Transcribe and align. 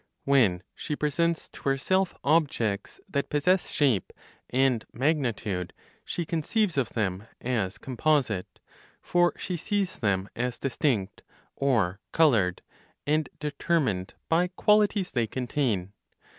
When 0.23 0.63
she 0.73 0.95
presents 0.95 1.47
to 1.49 1.69
herself 1.69 2.15
objects 2.23 2.99
that 3.07 3.29
possess 3.29 3.69
shape 3.69 4.11
and 4.49 4.83
magnitude, 4.91 5.73
she 6.03 6.25
conceives 6.25 6.75
of 6.75 6.93
them 6.93 7.27
as 7.39 7.77
composite; 7.77 8.57
for 8.99 9.31
she 9.37 9.57
sees 9.57 9.99
them 9.99 10.27
as 10.35 10.57
distinct 10.57 11.21
(or, 11.55 11.99
colored?) 12.13 12.63
and 13.05 13.29
determined 13.39 14.15
by 14.27 14.47
qualities 14.47 15.11
they 15.11 15.27
contain. 15.27 15.93